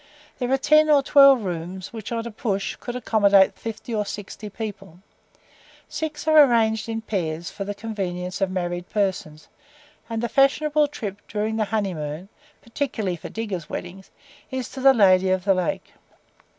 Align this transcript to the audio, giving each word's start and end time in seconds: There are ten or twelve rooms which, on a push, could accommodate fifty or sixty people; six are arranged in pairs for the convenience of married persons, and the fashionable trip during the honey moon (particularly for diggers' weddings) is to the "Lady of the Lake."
There 0.39 0.51
are 0.51 0.57
ten 0.57 0.89
or 0.89 1.03
twelve 1.03 1.43
rooms 1.43 1.93
which, 1.93 2.11
on 2.11 2.25
a 2.25 2.31
push, 2.31 2.75
could 2.77 2.95
accommodate 2.95 3.53
fifty 3.53 3.93
or 3.93 4.03
sixty 4.03 4.49
people; 4.49 4.97
six 5.87 6.27
are 6.27 6.43
arranged 6.43 6.89
in 6.89 7.01
pairs 7.03 7.51
for 7.51 7.65
the 7.65 7.75
convenience 7.75 8.41
of 8.41 8.49
married 8.49 8.89
persons, 8.89 9.47
and 10.09 10.23
the 10.23 10.27
fashionable 10.27 10.87
trip 10.87 11.21
during 11.27 11.57
the 11.57 11.65
honey 11.65 11.93
moon 11.93 12.29
(particularly 12.63 13.15
for 13.15 13.29
diggers' 13.29 13.69
weddings) 13.69 14.09
is 14.49 14.69
to 14.69 14.79
the 14.79 14.95
"Lady 14.95 15.29
of 15.29 15.45
the 15.45 15.53
Lake." 15.53 15.93